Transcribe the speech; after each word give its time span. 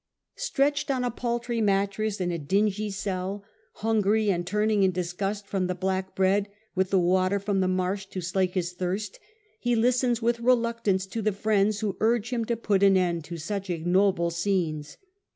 Stretched 0.37 0.89
on 0.89 1.03
a 1.03 1.11
paltiy 1.11 1.61
mattress, 1.61 2.19
in 2.19 2.31
a 2.31 2.39
dingy 2.39 2.89
cell, 2.89 3.43
hungry, 3.85 4.31
but 4.31 4.47
turning 4.47 4.81
in 4.81 4.91
disgust 4.91 5.45
from 5.45 5.67
the 5.67 5.75
black 5.75 6.15
bread, 6.15 6.49
with 6.73 6.89
the 6.89 6.97
water 6.97 7.37
from 7.39 7.59
the 7.59 7.67
marsh 7.67 8.07
to 8.07 8.19
slake 8.19 8.55
his 8.55 8.73
thirst, 8.73 9.19
he 9.59 9.75
listens 9.75 10.19
with 10.19 10.39
reluctance 10.39 11.05
to 11.05 11.21
the 11.21 11.31
friends 11.31 11.81
a^ony 11.81 11.83
of 11.89 11.97
who 11.97 11.97
urge 11.99 12.31
him 12.31 12.45
to 12.45 12.55
put 12.57 12.81
an 12.81 12.97
end 12.97 13.23
to 13.25 13.37
such 13.37 13.69
ignoble 13.69 14.31
scenes. 14.31 14.97